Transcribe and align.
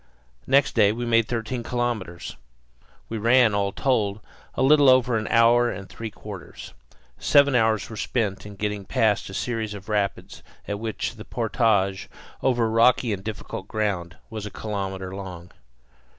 Next 0.47 0.73
day 0.73 0.91
we 0.91 1.05
made 1.05 1.27
thirteen 1.27 1.61
kilometres. 1.61 2.35
We 3.07 3.19
ran, 3.19 3.53
all 3.53 3.71
told, 3.71 4.19
a 4.55 4.63
little 4.63 4.89
over 4.89 5.15
an 5.15 5.27
hour 5.27 5.69
and 5.69 5.87
three 5.87 6.09
quarters. 6.09 6.73
Seven 7.19 7.53
hours 7.53 7.87
were 7.87 7.95
spent 7.95 8.43
in 8.43 8.55
getting 8.55 8.83
past 8.83 9.29
a 9.29 9.35
series 9.35 9.75
of 9.75 9.89
rapids 9.89 10.41
at 10.67 10.79
which 10.79 11.17
the 11.17 11.23
portage, 11.23 12.09
over 12.41 12.67
rocky 12.67 13.13
and 13.13 13.23
difficult 13.23 13.67
ground, 13.67 14.17
was 14.31 14.47
a 14.47 14.49
kilometre 14.49 15.13
long. 15.15 15.51